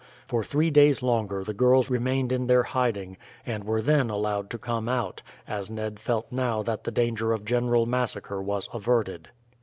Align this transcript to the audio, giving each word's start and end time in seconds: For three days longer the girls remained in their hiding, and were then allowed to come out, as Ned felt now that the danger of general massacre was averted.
For 0.27 0.43
three 0.43 0.71
days 0.71 1.03
longer 1.03 1.43
the 1.43 1.53
girls 1.53 1.91
remained 1.91 2.31
in 2.31 2.47
their 2.47 2.63
hiding, 2.63 3.17
and 3.45 3.63
were 3.63 3.83
then 3.83 4.09
allowed 4.09 4.49
to 4.49 4.57
come 4.57 4.89
out, 4.89 5.21
as 5.47 5.69
Ned 5.69 5.99
felt 5.99 6.31
now 6.31 6.63
that 6.63 6.85
the 6.85 6.91
danger 6.91 7.33
of 7.33 7.45
general 7.45 7.85
massacre 7.85 8.41
was 8.41 8.67
averted. 8.73 9.29